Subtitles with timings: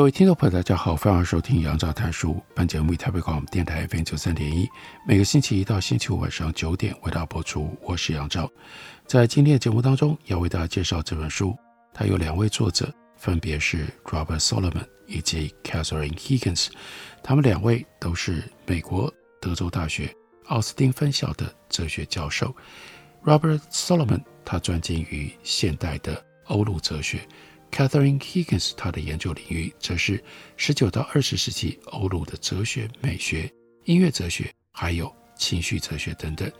[0.00, 2.42] 各位听众朋友，大家好，欢迎收听杨照谈书。
[2.54, 4.66] 本节目以台北广播电台 FM 九三点一，
[5.06, 7.76] 每个星期一到星期五晚上九点为大家播出。
[7.82, 8.50] 我是杨照，
[9.06, 11.54] 在今天的节目当中，要为大家介绍这本书。
[11.92, 16.68] 它有两位作者，分别是 Robert Solomon 以及 Catherine Higgins。
[17.22, 20.10] 他们两位都是美国德州大学
[20.46, 22.56] 奥斯汀分校的哲学教授。
[23.22, 27.20] Robert Solomon 他专精于现代的欧陆哲学。
[27.70, 30.22] Catherine Higgins，她的研究领域则是
[30.56, 33.50] 十九到二十世纪欧陆的哲学、美学、
[33.84, 36.50] 音乐哲学，还有情绪哲学等等。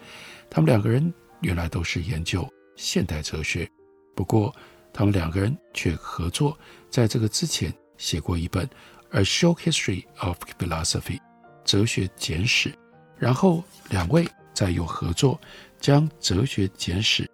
[0.48, 3.68] 他们两个人原来都是研究现代哲学，
[4.14, 4.54] 不过
[4.92, 8.66] 他们两个人却合作，在这个之前写过一本
[9.10, 11.18] 《A Short History of Philosophy》
[11.64, 12.72] 哲学简史，
[13.16, 15.40] 然后两位再又合作，
[15.80, 17.30] 将哲学简史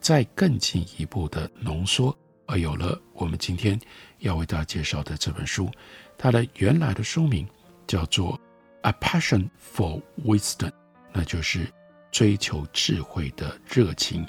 [0.00, 2.16] 再更进一步的浓缩。
[2.46, 3.78] 而有了我们今天
[4.20, 5.70] 要为大家介绍的这本书，
[6.16, 7.46] 它的原来的书名
[7.86, 8.38] 叫做
[8.82, 10.70] 《A Passion for Wisdom》，
[11.12, 11.70] 那就是
[12.10, 14.26] 追求智慧的热情。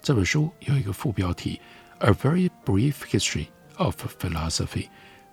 [0.00, 1.60] 这本书有一个副标题
[2.06, 4.66] 《A Very Brief History of Philosophy》，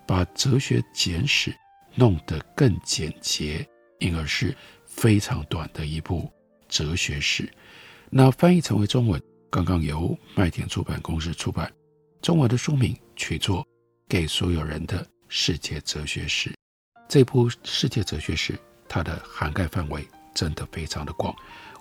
[0.05, 1.53] 把哲学简史
[1.95, 4.55] 弄得更简洁，因而是
[4.85, 6.31] 非常短的一部
[6.67, 7.51] 哲学史。
[8.11, 11.71] 那翻译成为中文，刚刚由麦田出版公司出版。
[12.21, 13.63] 中文的书名取作
[14.07, 16.49] 《给所有人的世界哲学史》。
[17.07, 18.59] 这部世界哲学史，
[18.89, 21.33] 它的涵盖范围真的非常的广。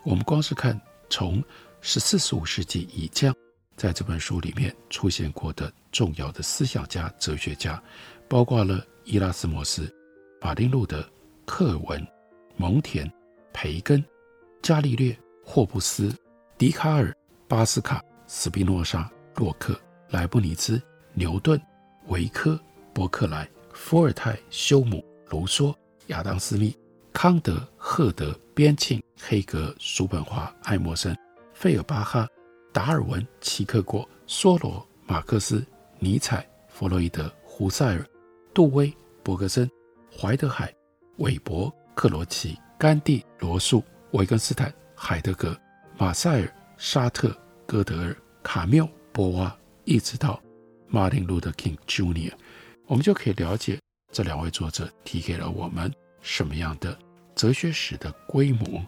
[0.04, 1.42] 我们光是看从
[1.80, 3.34] 十四、十五世纪以降，
[3.76, 7.82] 在这本书里面出现过的重要的思想家、哲学家，
[8.28, 9.92] 包括了伊拉斯谟斯、
[10.40, 11.04] 马丁路德、
[11.44, 12.06] 克尔文、
[12.56, 13.10] 蒙田、
[13.52, 14.02] 培根、
[14.62, 16.14] 伽利略、霍布斯、
[16.56, 17.12] 笛卡尔、
[17.48, 19.78] 巴斯卡、斯宾诺莎、洛克。
[20.10, 20.80] 莱布尼兹、
[21.12, 21.60] 牛顿、
[22.06, 22.58] 维科、
[22.94, 25.74] 伯克莱、伏尔泰、休姆、卢梭、
[26.06, 26.74] 亚当·斯密、
[27.12, 31.14] 康德、赫德、边沁、黑格、叔本华、爱默生、
[31.52, 32.26] 费尔巴哈、
[32.72, 35.64] 达尔文、齐克果、梭罗、马克思、
[35.98, 38.02] 尼采、弗洛伊德、胡塞尔、
[38.54, 38.92] 杜威、
[39.22, 39.70] 柏格森、
[40.10, 40.74] 怀德海、
[41.18, 45.54] 韦伯、克罗齐、甘地、罗素、维根斯坦、海德格、
[45.98, 47.36] 马塞尔、沙特、
[47.66, 49.57] 歌德尔、卡缪、波娃。
[49.88, 50.38] 一直到
[50.92, 52.30] Martin Luther King Jr.，
[52.84, 53.80] 我们就可以了解
[54.12, 55.90] 这两位作者提给了我们
[56.20, 56.96] 什么样的
[57.34, 58.84] 哲学史的规模。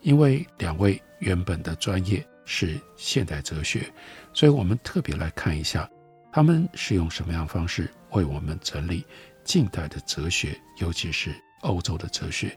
[0.00, 3.92] 因为两位原本的专业是现代哲学，
[4.32, 5.90] 所以我们特别来看一下
[6.32, 9.04] 他们是用什么样的方式为我们整理
[9.42, 12.56] 近代的哲学，尤其是欧洲的哲学。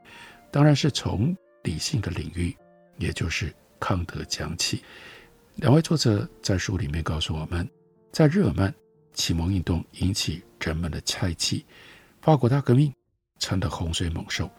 [0.52, 2.56] 当然是从理性的领域，
[3.00, 4.84] 也就是康德讲起。
[5.56, 7.70] 两位作者在书里面告诉我们，
[8.12, 8.74] 在日耳曼
[9.14, 11.66] 启蒙运动引起人们的猜忌，
[12.22, 12.92] 法国大革命
[13.38, 14.50] 成了洪水猛兽。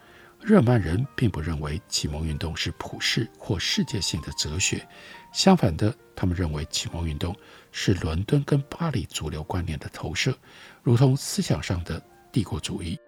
[0.41, 4.87] 日耳曼人并不认为启蒙运动是普世或世界性的哲学，
[5.33, 7.35] 相反的，他们认为启蒙运动
[7.71, 10.37] 是伦敦跟巴黎主流观念的投射，
[10.83, 12.01] 如同思想上的
[12.31, 12.99] 帝国主义。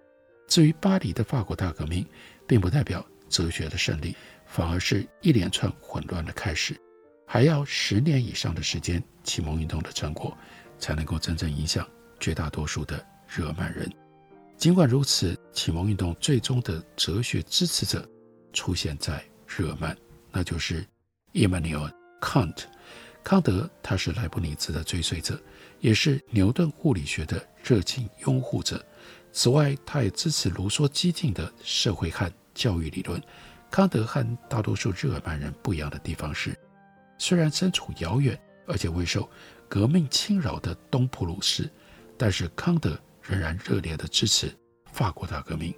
[0.47, 2.05] 至于巴黎的法国大革命，
[2.47, 6.75] 并不代表哲学的胜利，反而是一连串混乱的开始。
[7.25, 10.37] 还要十年以上的时间，启蒙运动的成果
[10.79, 11.87] 才能够真正影响
[12.19, 13.91] 绝大多数的日耳曼人。
[14.57, 18.07] 尽管如此，启蒙运动最终的哲学支持者
[18.53, 19.97] 出现在日耳曼，
[20.31, 20.85] 那就是
[21.33, 21.91] Immanuel
[22.21, 22.63] Kant。
[23.23, 25.41] 康德他是莱布尼兹的追随者，
[25.79, 28.85] 也是牛顿物理学的热情拥护者。
[29.33, 33.21] 此外，他也支持卢梭激进的社会和教育理论。
[33.69, 36.57] 康德和大多数日耳曼人不一样的地方是，
[37.17, 39.29] 虽然身处遥远而且未受
[39.67, 41.69] 革命侵扰的东普鲁士，
[42.17, 44.55] 但是康德仍然热烈地支持
[44.91, 45.73] 法国大革命。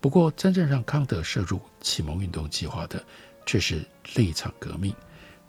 [0.00, 3.04] 不过，真正让康德涉入启蒙运动计划的，
[3.44, 4.94] 却是另一场革命。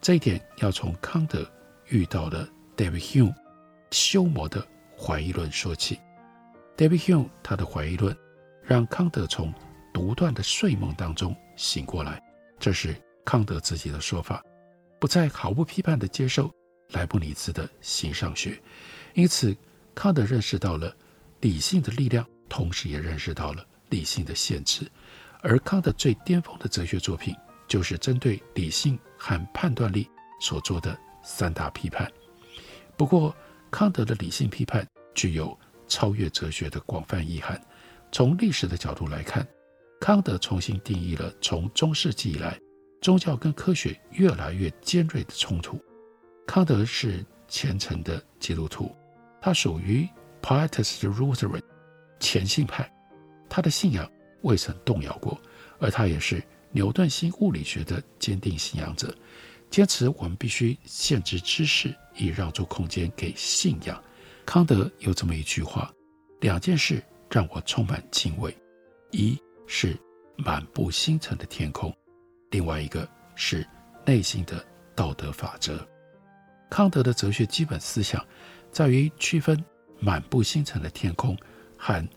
[0.01, 1.50] 这一点要从康德
[1.88, 3.35] 遇到的 David Hume
[3.92, 4.65] 休谟的
[4.97, 6.00] 怀疑论说起。
[6.77, 8.18] David Hume 他的怀疑论
[8.63, 9.53] 让康德从
[9.94, 12.24] 独断的睡梦当中醒过来，
[12.57, 12.95] 这是
[13.25, 14.42] 康德自己的说法。
[15.00, 16.51] 不再毫不批判地接受
[16.90, 18.62] 莱布尼兹的形上学。
[19.13, 19.56] 因此，
[19.96, 20.96] 康德认识到了
[21.42, 24.90] 理性的力量，同时也认识到了理性的限制。
[25.42, 27.34] 而康德最巅峰的哲学作品，
[27.68, 30.10] 就是针对理性和判断力
[30.42, 32.12] 所做的三大批判。
[32.98, 33.34] 不过，
[33.72, 34.86] 康德的理性批判
[35.16, 35.57] 具有
[35.88, 37.60] 超越哲学的广泛意涵。
[38.12, 39.48] 从历史的角度来看，
[40.02, 42.60] 康德重新定义了从中世纪以来
[43.01, 45.80] 宗教跟科学越来越尖锐的冲突。
[46.46, 48.96] 康德是虔诚的基督徒，
[49.42, 50.07] 他属于
[50.42, 51.62] Pietist Lutheran
[52.19, 52.92] 虔信派，
[53.48, 54.10] 他的信仰
[54.42, 55.40] 未曾动摇过，
[55.80, 59.13] 而他也是牛顿新物理学的坚定信仰者。
[59.69, 64.04] 坚持我们必须限制知识，以让出空间给信仰。
[64.44, 65.94] 康德有这么一句话：
[66.42, 68.52] 两件事让我充满敬畏，
[69.12, 69.95] 一是
[70.36, 71.95] 满布星辰的天空，
[72.50, 73.66] 另外一个是
[74.06, 74.66] 内心的
[74.96, 75.88] 道德法则。
[76.69, 78.25] 康德的哲学基本思想
[78.72, 79.63] 在于区分
[80.00, 81.38] 满布星辰的天空
[81.78, 82.07] 和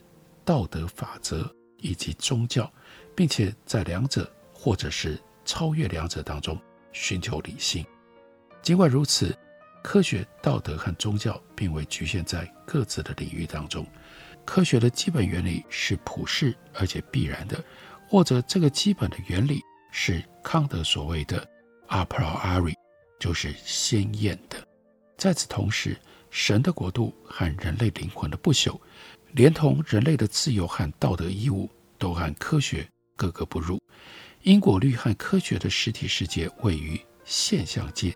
[0.44, 2.70] 道德法则以及宗教，
[3.14, 6.61] 并且在两者或者是超越两者当中。
[6.94, 7.82] 寻求理性。
[8.61, 9.35] 尽管如此，
[9.82, 13.87] 科学、道德和宗教并未局限在各自的领域当中。
[14.44, 17.64] 科学的基本原理是普世而且必然的，
[18.06, 21.48] 或者这个基本的原理是康德所谓的
[21.86, 22.74] a priori，
[23.20, 24.56] 就是鲜艳的。
[25.16, 25.96] 在此同时，
[26.30, 28.80] 神的国度和人类灵魂的不朽，
[29.32, 33.80] 连同人类的自由和道德义务，都和科学格格不入。
[34.42, 38.12] 因果律和科学的实体世界位于现象界，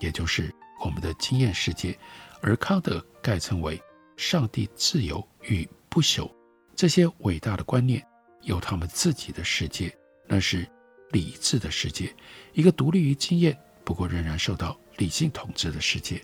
[0.00, 0.50] 也就是
[0.82, 1.98] 我们的经验世界，
[2.40, 3.78] 而康德概称为
[4.16, 6.30] 上帝自由与不朽。
[6.74, 8.02] 这些伟大的观念
[8.42, 9.94] 有他们自己的世界，
[10.26, 10.66] 那是
[11.10, 12.14] 理智的世界，
[12.52, 16.22] 一个独立于经验，不过仍然受到理性统治的世界。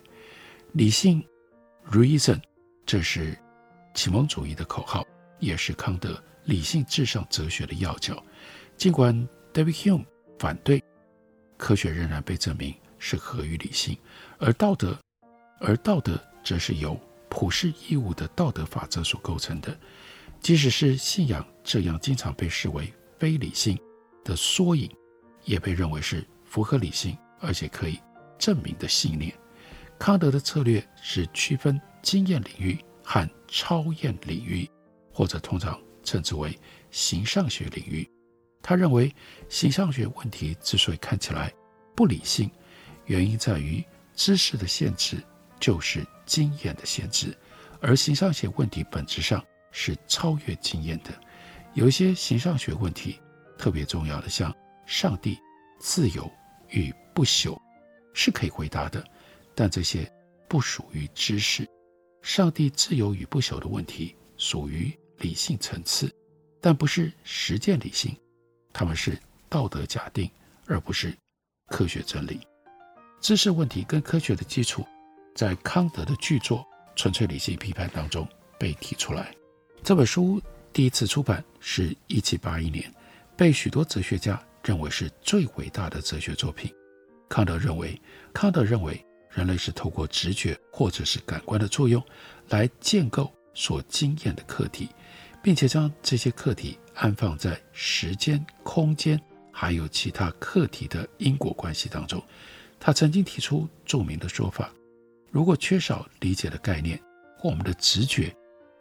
[0.73, 1.23] 理性
[1.91, 2.41] （reason）
[2.85, 3.37] 这是
[3.93, 5.05] 启蒙主义的口号，
[5.39, 8.21] 也是康德理性至上哲学的要角。
[8.75, 9.15] 尽管
[9.53, 10.05] David Hume
[10.39, 10.83] 反对
[11.57, 13.97] 科学，仍然被证明是合于理性，
[14.39, 14.99] 而道德，
[15.59, 19.77] 而道德则是由普世义务的道德法则所构成的。
[20.41, 23.79] 即使是信仰这样经常被视为非理性
[24.23, 24.89] 的缩影，
[25.43, 27.99] 也被认为是符合理性而且可以
[28.37, 29.33] 证明的信念。
[29.99, 34.69] 康德的策略是区分经验领域和超验领域，
[35.13, 36.57] 或者通常称之为
[36.91, 38.09] 形上学领域。
[38.61, 39.13] 他认为，
[39.49, 41.53] 形上学问题之所以看起来
[41.95, 42.49] 不理性，
[43.05, 43.83] 原因在于
[44.15, 45.21] 知识的限制
[45.59, 47.37] 就是经验的限制，
[47.81, 51.11] 而形上学问题本质上是超越经验的。
[51.73, 53.19] 有一些形上学问题
[53.63, 54.53] 特别重要的，像
[54.85, 55.39] 上帝、
[55.79, 56.29] 自由
[56.67, 57.57] 与不朽，
[58.13, 59.01] 是可以回答的，
[59.55, 60.11] 但这些
[60.49, 61.65] 不属于知识。
[62.21, 66.13] 上帝、自由与不朽的问题属于理性层次，
[66.59, 68.13] 但不是实践理性。
[68.73, 69.17] 他们是
[69.47, 70.29] 道德假定，
[70.67, 71.17] 而不是
[71.67, 72.41] 科学真理。
[73.21, 74.85] 知识问题跟科学的基础，
[75.35, 76.59] 在康德的巨作
[76.97, 78.27] 《纯粹理性批判》当中
[78.59, 79.33] 被提出来。
[79.81, 80.41] 这本书
[80.73, 82.93] 第一次出版是一七八一年，
[83.35, 86.73] 被许多哲学家认为是最伟大的哲学作品。
[87.29, 87.99] 康德认为，
[88.33, 92.03] 康德认为人类是透过直觉或者是感官的作用
[92.49, 94.89] 来建构所经验的客体，
[95.41, 96.77] 并且将这些客体。
[96.95, 99.19] 安放在时间、空间，
[99.51, 102.21] 还有其他客体的因果关系当中。
[102.79, 104.69] 他曾经提出著名的说法：
[105.31, 107.01] 如果缺少理解的概念，
[107.43, 108.31] 我们的直觉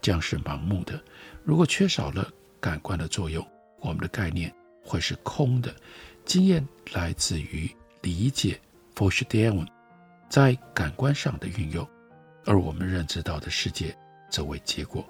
[0.02, 0.94] 将是盲目的；
[1.42, 2.30] 如果缺少了
[2.60, 3.42] 感官的作用，
[3.82, 5.74] 我们的概念会是空的。
[6.24, 7.70] 经验来自于
[8.00, 8.58] 理解
[8.94, 9.66] （Vorstellung）
[10.28, 11.86] 在感官上的运用，
[12.44, 13.94] 而我们认知到的世界
[14.30, 15.04] 则为结果。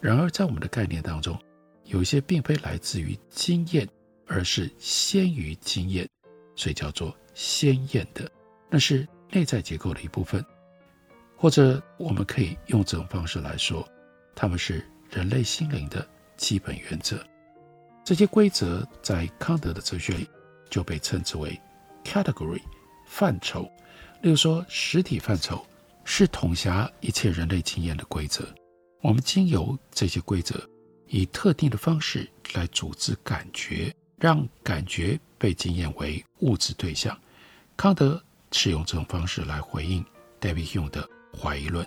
[0.00, 1.38] 然而，在我们的概念当中，
[1.84, 3.86] 有些并非来自于经验，
[4.26, 6.08] 而是先于经验，
[6.56, 8.30] 所以叫做先验的，
[8.70, 10.44] 那是内在结构的一部分。
[11.36, 13.86] 或者我们可以用这种方式来说，
[14.34, 16.06] 它们是人类心灵的
[16.38, 17.22] 基本原则。
[18.04, 20.28] 这些规则在康德的哲学里
[20.68, 21.58] 就被称之为
[22.04, 22.60] category
[23.06, 23.62] 范畴。
[24.20, 25.66] 例如说，实体范畴
[26.04, 28.46] 是统辖一切人类经验的规则。
[29.00, 30.68] 我们经由这些规则。
[31.06, 37.16] 以特定的方式来组织感觉，让感觉被经验为物质对象。
[37.76, 38.20] 康德
[38.50, 40.04] 是用这种方式来回应
[40.40, 41.08] David Hume 的
[41.38, 41.86] 怀疑论：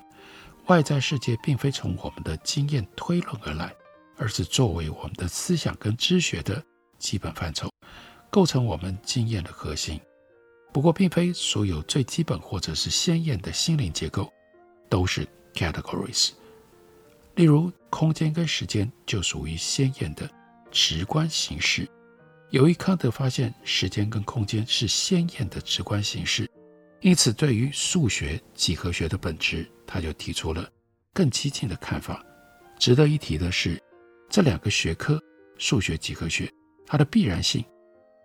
[0.68, 3.76] 外在世界并非从我们的经验推论而来，
[4.18, 6.64] 而是作为我们的思想跟知学的
[6.98, 7.70] 基本范畴，
[8.30, 10.00] 构成我们经验的核心。
[10.74, 14.32] 不过，并非所有最基本或者是鲜艳的心灵结构
[14.90, 16.32] 都是 categories。
[17.36, 20.30] 例如，空间跟时间就属于鲜艳的
[20.72, 21.88] 直观形式。
[22.50, 26.50] 由于康德发现时间跟空间是鲜艳的直观形式，
[27.02, 30.70] 因此对于数学几何学的本质，他就提出了
[31.14, 32.24] 更激进的看法。
[32.80, 33.82] 值得一提的是，
[34.30, 35.22] 这两个学科
[35.58, 36.52] 数学几何学，
[36.86, 37.64] 它的必然性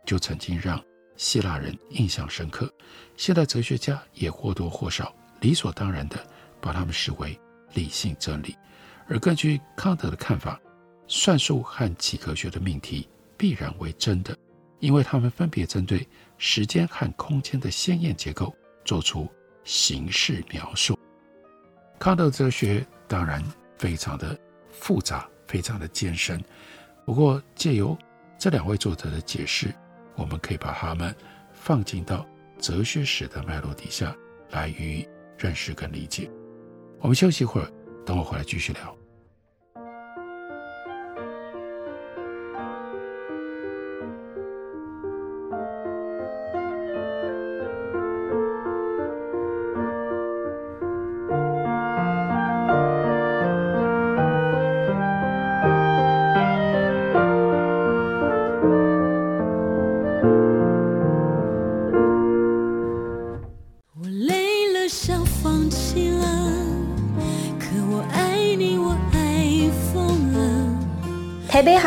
[0.04, 0.82] 就曾经让
[1.16, 2.73] 希腊人印象深刻，
[3.16, 6.16] 现代哲学家也或多或少理所当然地
[6.61, 7.38] 把它们视为
[7.75, 8.56] 理性真理。
[9.09, 10.61] 而根据康德的看法，
[11.06, 14.37] 算术和几何学的命题必然为真的，
[14.80, 16.06] 因为它们分别针对
[16.38, 18.54] 时间和空间的鲜艳结构
[18.85, 19.28] 做出
[19.64, 20.99] 形式描述。
[21.99, 23.42] 康德哲学当然
[23.78, 24.38] 非常的
[24.71, 26.42] 复杂，非常的艰深。
[27.04, 27.94] 不过借由
[28.38, 29.71] 这两位作者的解释，
[30.14, 31.14] 我们可以把他们
[31.52, 32.26] 放进到
[32.59, 34.16] 哲学史的脉络底下
[34.50, 36.30] 来予以认识跟理解。
[37.00, 37.71] 我们休息一会儿。
[38.04, 39.01] 等我回来继续聊。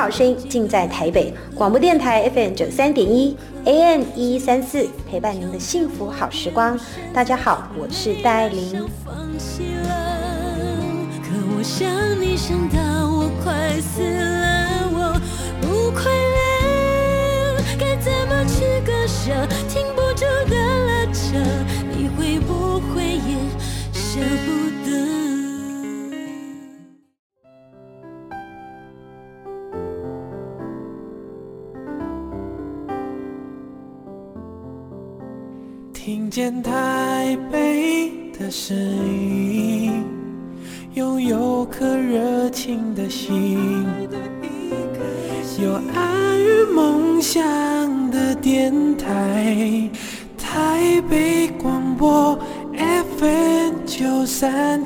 [0.06, 6.80] 好声音尽在台北广播电台 FM 九三点一 AM 一一三四，陪伴您的幸福好时光。
[7.12, 8.86] 大家好，我是戴爱玲。
[11.24, 11.90] 可我想
[12.22, 12.78] 你想到
[13.10, 15.20] 我快死了，我
[15.60, 19.32] 不快乐，该怎么去割舍？
[19.68, 21.36] 停不住的拉扯，
[21.98, 23.36] 你会不会也
[23.92, 24.75] 舍不得？
[36.06, 40.04] 听见台北的声音，
[40.94, 43.58] 拥有颗热情的心，
[45.60, 47.42] 有爱与梦想
[48.12, 49.90] 的电台，
[50.38, 52.38] 台北广播
[53.18, 54.85] FM 九三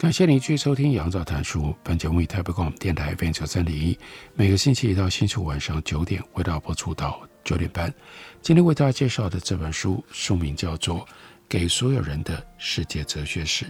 [0.00, 1.64] 感谢您继续收听《杨照谈书》。
[1.82, 3.98] 本节目以台北广播电台 FM 九三点一，
[4.32, 7.92] 每个星期一到星期五晚上九点，为大家播出到九点半。
[8.40, 11.00] 今天为大家介绍的这本书，书名叫做
[11.46, 13.66] 《给所有人的世界哲学史》，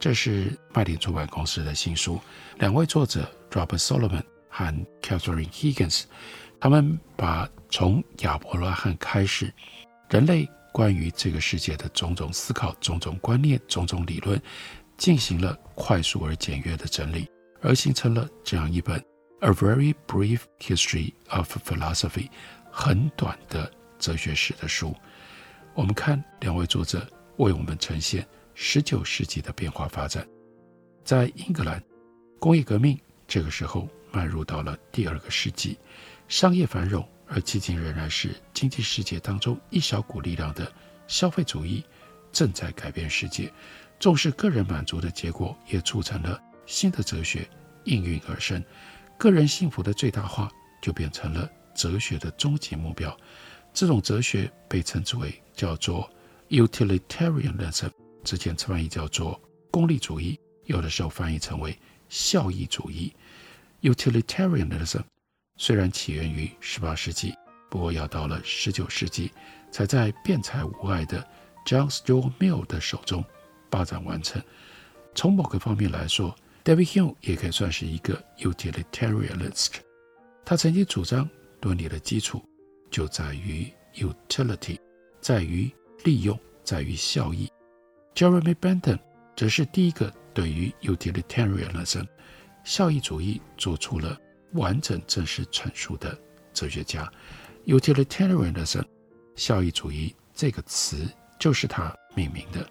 [0.00, 2.18] 这是麦田出版公司的新书。
[2.60, 6.04] 两位作者 Robert Solomon 和 Catherine Higgins，
[6.58, 9.52] 他们把从亚伯拉罕开始，
[10.08, 14.40] 人类关于这个世界的种种思考、种种观念、种种理论。
[14.96, 17.28] 进行了快速而简约的整理，
[17.60, 18.98] 而形成了这样一本
[19.40, 22.28] 《A Very Brief History of Philosophy》
[22.70, 24.94] 很短的哲学史的书。
[25.74, 30.26] 我们看两位作者为我们呈现十九世纪的变化发展。
[31.04, 31.82] 在英格兰，
[32.38, 35.76] 工业革命这个时候迈入到了第二个世纪，
[36.28, 40.72] 商业繁荣，而迄今仍然是经济世界当中一小股力量的
[41.08, 41.84] 消费主义
[42.32, 43.52] 正在改变世界。
[43.98, 47.48] 重视个人满足的结果，也促成了新的哲学
[47.84, 48.62] 应运而生。
[49.16, 50.50] 个人幸福的最大化，
[50.82, 53.16] 就变成了哲学的终极目标。
[53.72, 56.10] 这种哲学被称之为叫做
[56.48, 57.90] utilitarianism，
[58.22, 63.12] 之前翻译叫做功利主义，有的时候翻译成为效益主义。
[63.82, 65.02] utilitarianism
[65.56, 67.34] 虽然起源于18世纪，
[67.70, 69.32] 不过要到了19世纪，
[69.70, 71.26] 才在辩才无碍的
[71.64, 73.24] John Stuart Mill 的手中。
[73.74, 74.40] 发展完成。
[75.16, 79.72] 从某个方面来说，David Hume 也可以算是一个 utilitarianist。
[80.44, 81.28] 他曾经主张
[81.62, 82.40] 伦理的基础
[82.88, 83.66] 就在于
[83.96, 84.78] utility，
[85.20, 85.68] 在于
[86.04, 87.50] 利用，在于效益。
[88.14, 89.00] Jeremy Bentham
[89.34, 92.06] 则是第一个对于 utilitarianism
[92.62, 94.16] 效益主义做出了
[94.52, 96.16] 完整正式陈述的
[96.52, 97.12] 哲学家。
[97.66, 98.84] utilitarianism
[99.34, 101.08] 效益主义这个词
[101.40, 102.64] 就是他命名的。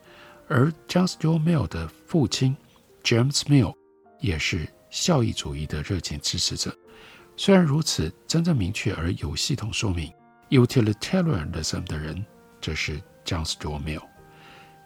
[0.48, 2.56] 而 John Stuart Mill 的父亲
[3.04, 3.76] James Mill
[4.20, 6.76] 也是效益主义的热情支持者。
[7.36, 10.14] 虽然如此，真正明确而有系统说明
[10.50, 12.24] utilitarianism 的人，
[12.62, 14.04] 这是 John Stuart Mill。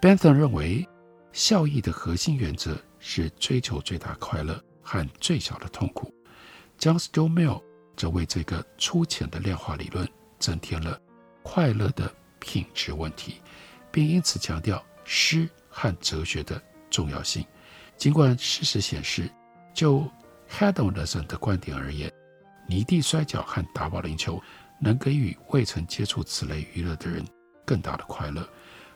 [0.01, 0.87] Bentham 认为，
[1.33, 6.13] 效益的核心原则是追求最大快乐和最小的痛苦。
[6.79, 7.61] John Stuart Mill
[7.95, 10.07] 则为这个粗浅的量化理论
[10.39, 11.01] 增添了
[11.43, 13.41] 快乐的品质问题，
[13.91, 16.61] 并因此强调诗和哲学的
[16.91, 17.43] 重要性。
[17.95, 19.27] 尽管事实显示，
[19.73, 20.05] 就
[20.47, 22.11] Hedonism 的观点而言，
[22.67, 24.39] 泥地摔跤和打保龄球
[24.79, 27.25] 能给予未曾接触此类娱乐的人
[27.65, 28.47] 更大的快乐。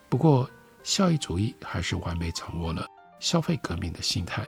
[0.08, 0.48] 不过，
[0.84, 2.86] 效益主义还是完美掌握了
[3.18, 4.46] 消费革命的心态，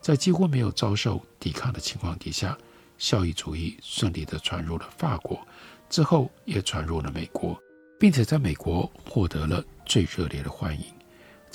[0.00, 2.56] 在几乎没有遭受抵抗的情况底下，
[2.98, 5.40] 效益主义顺利地传入了法国，
[5.88, 7.60] 之后也传入了美国，
[7.98, 10.95] 并且在美国获得了最热烈的欢迎。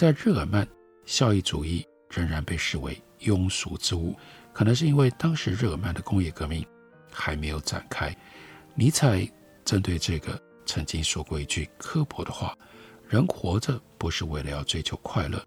[0.01, 0.67] 在日耳曼，
[1.05, 4.15] 效益主义仍然被视为庸俗之物，
[4.51, 6.65] 可能是因为当时日耳曼的工业革命
[7.11, 8.11] 还没有展开。
[8.73, 9.29] 尼采
[9.63, 12.57] 针对这个曾经说过一句刻薄的话
[13.07, 15.39] ：“人活着不是为了要追求快乐，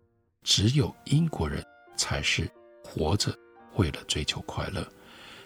[0.44, 1.60] 只有英国人
[1.96, 2.48] 才是
[2.84, 3.36] 活着
[3.74, 4.86] 为了追求快乐。”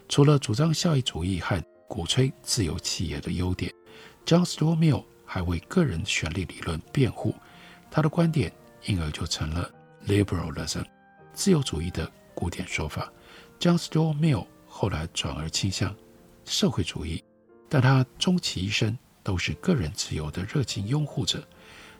[0.07, 3.73] 除了主张效益主义和鼓吹自由企业的优点
[4.27, 7.35] ，John Stuart Mill 还为个人权利理论辩护。
[7.91, 8.53] 他的观点
[8.85, 9.71] 因而就成了
[10.07, 10.85] liberalism
[11.33, 13.13] 自由主义的古典说法。
[13.59, 15.95] John Stuart Mill 后来转而倾向
[16.45, 17.23] 社会主义，
[17.69, 21.47] 但他终其一生都是个人自由的热情拥护者。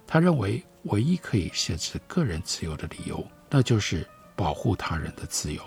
[0.07, 5.63] 他认为，唯一可以限制个人自由的理由，那就是保护他人的自由。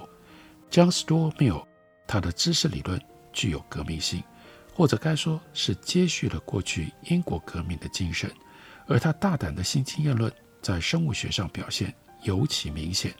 [0.71, 1.65] John Stuart Mill
[2.07, 2.99] 他的知识理论
[3.33, 4.23] 具有革命性，
[4.73, 8.31] 或者该说是接续了过去英国革命的精神，
[8.87, 13.13] 而他大胆的新经验论在生物学上表现尤其明显。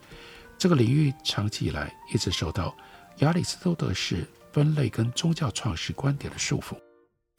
[0.57, 2.75] 这个领域长期以来一直受到
[3.17, 6.75] 亚里士多德式分类跟宗教创世观点的束缚。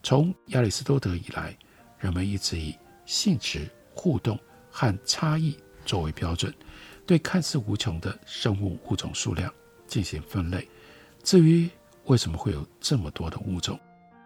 [0.02, 1.56] 从亚里士多德以来，
[1.98, 4.38] 人们一直以性质、互动
[4.70, 6.52] 和差异作为标准，
[7.06, 9.52] 对看似无穷的生物物种数量
[9.86, 10.68] 进行分类。
[11.22, 11.70] 至于
[12.06, 13.78] 为什么会有这么多的物种，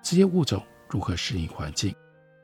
[0.03, 1.95] 这些物种如何适应环境，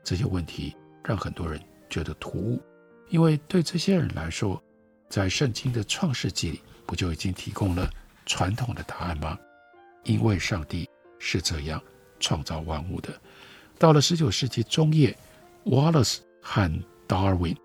[0.03, 2.61] 这些问题让很多人觉得突兀，
[3.09, 4.61] 因为对这些人来说，
[5.09, 7.89] 在圣经的创世纪里不就已经提供了
[8.25, 9.37] 传统的答案吗？
[10.03, 10.89] 因为上帝
[11.19, 11.81] 是这样
[12.19, 13.09] 创造万物的。
[13.77, 15.15] 到了十九世纪中叶
[15.65, 17.57] ，Wallace 和 Darwin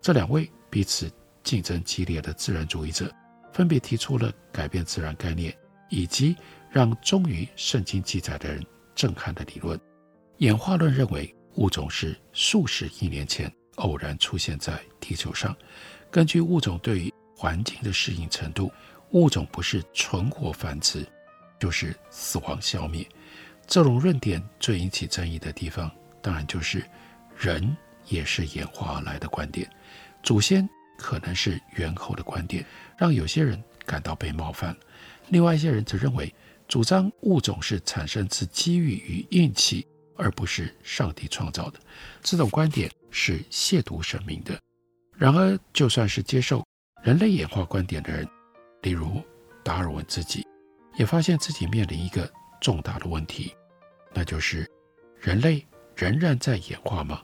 [0.00, 1.10] 这两位彼此
[1.42, 3.10] 竞争激烈的自然主义者，
[3.52, 5.56] 分别提出了改变自然概念。
[5.92, 6.36] 以及
[6.70, 9.76] 让忠于圣经记载的人震撼的理论，
[10.36, 15.56] 演化论认为物种是数十亿年前偶然出现在地球上。
[16.10, 18.72] 根据物种对于环境的适应程度，
[19.10, 21.06] 物种不是存活繁殖，
[21.58, 23.06] 就是死亡消灭。
[23.66, 26.84] 这种论点最引起争议的地方，当然就是
[27.38, 27.76] 人
[28.08, 29.70] 也是演化而来的观点，
[30.22, 32.66] 祖先可能是猿猴的观点，
[32.98, 34.76] 让有些人感到被冒犯。
[35.28, 36.34] 另外一些人则认为，
[36.66, 41.78] 主张物种是产生自机遇与运气，而不是上帝创造的。
[42.20, 44.58] 这种观点是亵渎神明的。
[45.16, 46.66] 然而，就算是接受
[47.02, 48.28] 人类演化观点的人，
[48.82, 49.22] 例如
[49.62, 50.46] 达尔文自己，
[50.96, 53.54] 也发现自己面临一个重大的问题，
[54.14, 54.70] 那就是
[55.18, 57.22] 人类仍然在演化吗？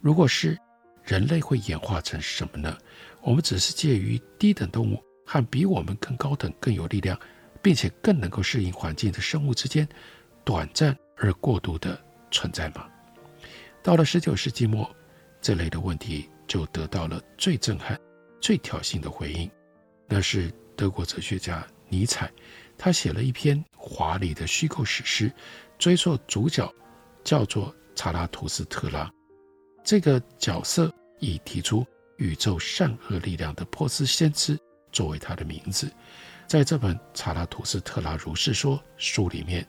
[0.00, 0.58] 如果是，
[1.02, 2.78] 人类会演化成什么呢？
[3.20, 7.18] 我们只是介于低等动物和比我们更高等、更有力量。
[7.62, 9.88] 并且更能够适应环境的生物之间，
[10.44, 11.98] 短暂而过渡的
[12.30, 12.86] 存在吗？
[13.82, 14.94] 到了十九世纪末，
[15.44, 18.00] 这类的问题就得到了最震撼、
[18.40, 19.50] 最挑衅的回应。
[20.08, 22.32] 那是德国哲学家尼采，
[22.78, 25.30] 他写了一篇华丽的虚构史诗，
[25.76, 26.66] 追溯主角
[27.22, 29.12] 叫做查拉图斯特拉。
[29.84, 34.58] 这个角色以提出宇宙善恶力量的波斯先知
[34.92, 35.92] 作为他的名字。
[36.46, 39.68] 在这本《查拉图斯特拉如是说》书里面，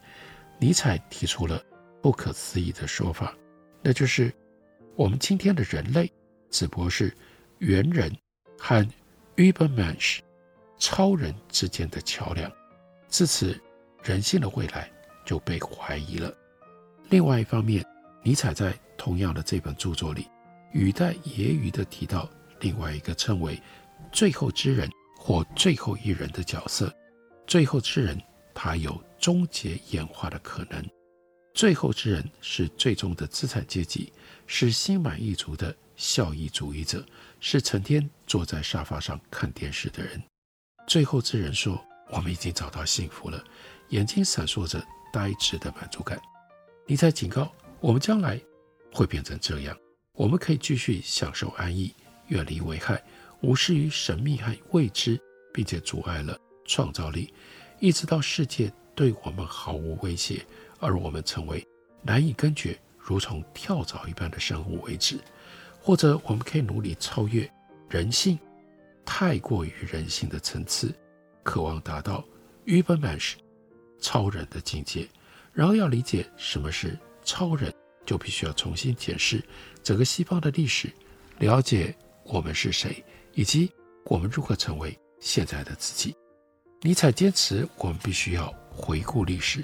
[0.58, 1.62] 尼采提出了
[2.02, 3.36] 不可思议的说法，
[3.82, 4.34] 那就是
[4.96, 6.12] 我们今天的人类
[6.50, 7.14] 只不过是
[7.60, 8.16] 猿人
[8.58, 8.88] 和
[9.36, 10.20] Übermensch
[10.78, 12.52] 超人之间的桥梁。
[13.08, 13.60] 自此，
[14.04, 14.92] 人性的未来
[15.26, 16.34] 就被怀疑了。
[17.10, 17.86] 另外一方面，
[18.24, 20.28] 尼采在同样的这本著作里，
[20.72, 22.30] 语带揶揄地提到
[22.62, 23.62] 另外一个称为
[24.12, 24.90] “最后之人”。
[25.18, 26.94] 或最后一人的角色，
[27.48, 28.22] 最后之人，
[28.54, 30.88] 他有终结演化的可能。
[31.52, 34.14] 最后之人是最终的资产阶级，
[34.48, 37.06] 是心满意足的效益主义者，
[37.40, 40.22] 是成天坐在沙发上看电视的人。
[40.88, 43.44] 最后之人说：“我们已经找到幸福了，
[43.90, 46.22] 眼睛闪烁着呆滞的满足感。
[46.86, 48.40] 尼采警告我们，将来
[48.94, 49.76] 会变成这样。
[50.14, 51.94] 我们可以继续享受安逸，
[52.28, 53.04] 远离危害，
[53.42, 55.20] 无视于神秘和未知，
[55.54, 57.34] 并且阻碍了创造力，
[57.80, 60.46] 一直到世界对我们毫无威胁，
[60.80, 61.66] 而我们成为
[62.04, 65.20] 难以根绝、如同跳蚤一般的生物为止。
[65.80, 67.48] 或者，我们可以努力超越
[67.88, 68.40] 人性
[69.06, 70.92] 太过于人性的层次，
[71.44, 72.26] 渴望达到
[72.66, 73.34] Übermensch
[74.02, 75.08] 超人的境界。
[75.54, 77.72] 然后，要理解什么是超人，
[78.04, 79.40] 就必须要重新检视
[79.84, 80.92] 整个西方的历史，
[81.38, 83.72] 了解我们是谁，以及
[84.06, 86.16] 我们如何成为现在的自己。
[86.82, 89.64] 尼采坚持，我们必须要回顾历史，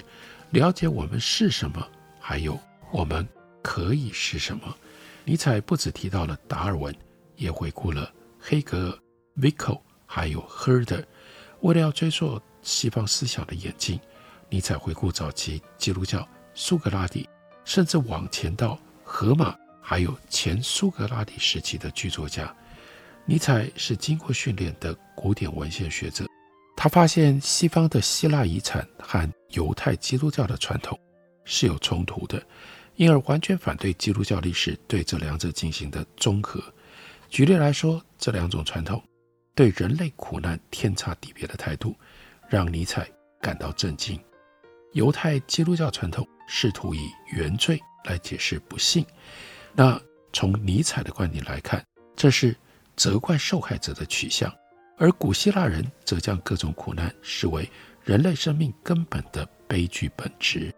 [0.50, 1.84] 了解我们是什么，
[2.20, 2.56] 还有
[2.92, 3.26] 我们
[3.62, 4.76] 可以是什么。
[5.24, 6.94] 尼采不只提到了达尔文，
[7.36, 8.98] 也回顾了黑格尔、
[9.40, 11.02] Vico 还有赫德。
[11.60, 13.98] 为了要追溯西方思想的演进，
[14.50, 17.28] 尼采回顾早期基督教、苏格拉底，
[17.64, 22.54] 甚至往前到荷马，还有前苏格拉底时期的剧作家。
[23.24, 26.26] 尼采是经过训练的古典文献学者，
[26.76, 30.98] 他发现西方的希腊遗产和犹太基督教的传统
[31.44, 32.44] 是有冲突的。
[32.96, 36.62] 因而完全反对基督教历史对这两者进行的综合。
[37.28, 39.02] 举例来说，这两种传统
[39.54, 41.96] 对人类苦难天差地别的态度，
[42.48, 43.08] 让尼采
[43.40, 44.20] 感到震惊。
[44.92, 49.04] 犹太基督教传统试图以原罪来解释不幸，
[49.74, 49.98] 那
[50.34, 51.82] 从尼采的观点来看，
[52.14, 52.54] 这是
[52.94, 54.50] 责怪受害者的取向；
[54.98, 57.66] 而古希腊人则将各种苦难视为
[58.04, 60.70] 人类生命根本的悲剧本质。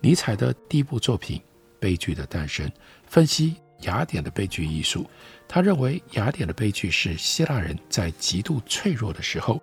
[0.00, 1.38] 尼采的第一部作品
[1.80, 2.68] 《悲剧的诞生》
[3.06, 5.08] 分析雅典的悲剧艺术。
[5.48, 9.60] 他认为雅典的悲剧是希腊人在极度脆弱的时候，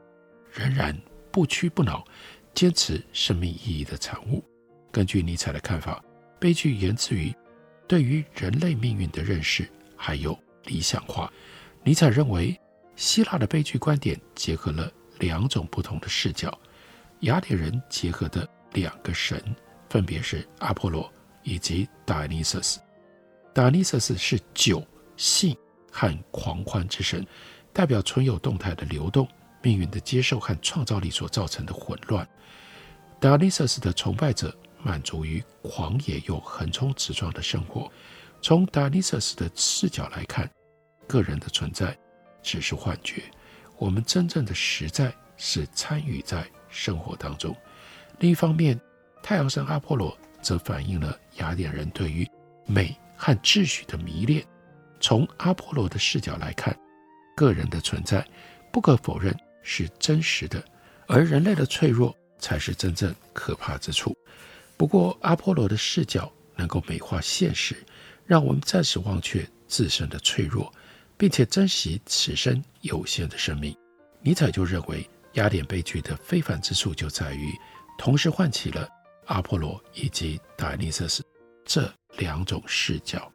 [0.52, 0.98] 仍然
[1.32, 2.04] 不屈不挠，
[2.54, 4.44] 坚持生命意义的产物。
[4.92, 6.04] 根据尼采的看法，
[6.40, 7.34] 悲剧源自于
[7.88, 11.32] 对于人类命运的认识，还有理想化。
[11.84, 12.60] 尼采认为，
[12.96, 16.58] 希腊的悲剧观点结合了两种不同的视角，
[17.22, 19.40] 雅典人结合的两个神。
[19.94, 21.08] 分别是阿波罗
[21.44, 22.80] 以及达尼瑟斯。
[23.54, 24.84] 达尼瑟斯是酒、
[25.16, 25.56] 性
[25.92, 27.24] 和狂欢之神，
[27.72, 29.28] 代表存有动态的流动、
[29.62, 32.28] 命运的接受和创造力所造成的混乱。
[33.20, 34.52] 达尼瑟斯的崇拜者
[34.82, 37.88] 满足于狂野又横冲直撞的生活。
[38.42, 40.50] 从达尼瑟斯的视角来看，
[41.08, 41.96] 个人的存在
[42.42, 43.22] 只是幻觉，
[43.78, 47.56] 我们真正的实在是参与在生活当中。
[48.18, 48.82] 另一方面，
[49.24, 52.30] 太阳神阿波罗则反映了雅典人对于
[52.66, 54.46] 美和秩序的迷恋。
[55.00, 56.78] 从阿波罗的视角来看，
[57.34, 58.24] 个人的存在
[58.72, 59.34] 不可否认
[59.64, 60.62] 是真实的，
[61.08, 64.14] 而人类的脆弱才是真正可怕之处。
[64.76, 67.82] 不过，阿波罗的视角能够美化现实，
[68.26, 70.70] 让我们暂时忘却自身的脆弱，
[71.18, 73.74] 并且珍惜此生有限的生命。
[74.20, 77.54] 尼采就认为，雅典悲剧的非凡之处就在于
[77.98, 78.90] 同时唤起了。
[79.26, 81.24] 阿波罗以及达尼瑟斯
[81.66, 83.32] 这两种视角，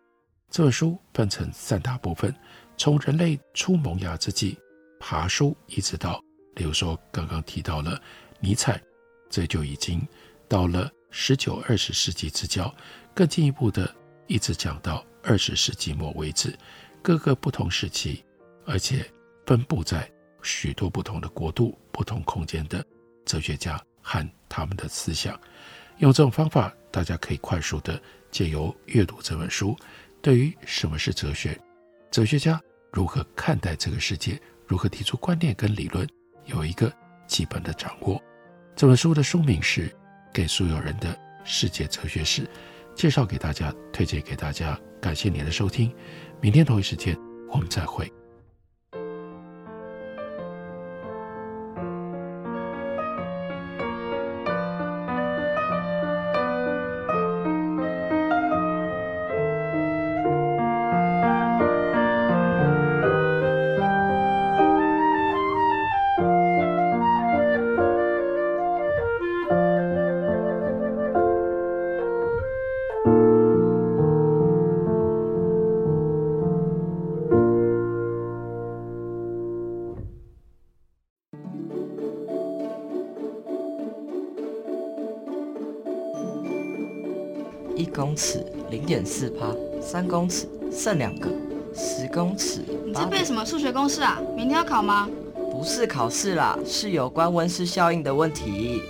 [0.51, 2.35] 这本书分成三大部分，
[2.77, 4.59] 从人类出萌芽之际
[5.01, 6.22] 爬书，一直到，
[6.55, 8.01] 比如说刚刚提到了
[8.40, 8.81] 尼采，
[9.31, 10.07] 这就已经
[10.48, 12.72] 到了十九、二十世纪之交，
[13.14, 13.94] 更进一步的
[14.27, 16.57] 一直讲到二十世纪末为止，
[17.03, 18.24] 各个不同时期，
[18.66, 19.11] 而且
[19.46, 20.11] 分布在
[20.42, 22.85] 许多不同的国度、不同空间的
[23.24, 25.38] 哲学家和他们的思想。
[25.99, 29.77] 用这种方法，大家可以快速的借由阅读这本书，
[30.23, 31.59] 对于什么是哲学，
[32.11, 32.61] 哲学家
[32.93, 36.09] 如何看待这个世界，如何提出观念跟理论，
[36.47, 36.93] 有一个
[37.27, 38.23] 基本的掌握。
[38.77, 39.89] 这本书的书名是
[40.33, 42.43] 《给所有人的世界哲学史》，
[42.95, 44.79] 介绍给大家，推荐给大家。
[45.01, 45.93] 感谢您的收听，
[46.41, 47.17] 明天同一时间
[47.51, 48.13] 我们再会。
[88.88, 91.29] 点四趴，三公尺剩两个，
[91.74, 92.62] 十公尺。
[92.87, 94.18] 你在背什么数学公式啊？
[94.35, 95.07] 明天要考吗？
[95.53, 98.83] 不是考试啦，是有关温室效应的问题。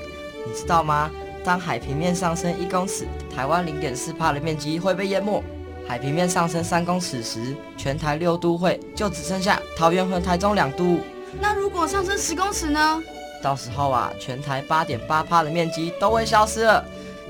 [0.46, 1.10] 你知道吗？
[1.42, 5.42] 当海平面上升一公尺，台湾零点四帕的面积会被淹没；
[5.88, 11.00] 海平面上升三公尺时，全台六都会就只剩下桃园和台中两都。
[11.40, 13.02] 那如果上升十公尺呢？
[13.42, 16.84] 到时候啊，全台八点八帕的面积都会消失了。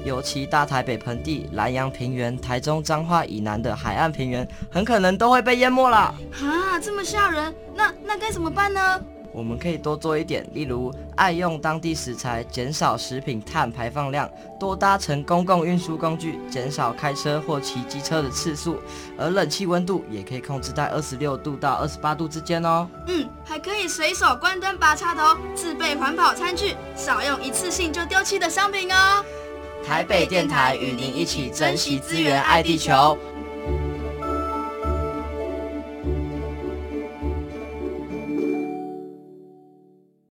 [0.04, 5.96] 尤其大台北盆地、南洋平原、台中彰化以南的海岸平原，很可能都会被淹没了。
[5.96, 7.54] 啊，这么吓人！
[7.74, 9.00] 那那该怎么办呢？
[9.30, 14.26] 我们可以多做一点，例如爱用当地食材，减少食品碳排放量；
[14.58, 18.80] 多搭乘公共运输工具，减少开车或骑机车的次数。
[19.18, 22.88] 而冷气温度也可以控制在二十六度到二十八度之间哦。
[23.06, 29.22] 嗯，还可以随手关灯、拔插头，自备环保餐具，少用一次性就丢弃的商品哦。
[29.88, 33.16] 台北电台与您一起珍惜资源，爱地球。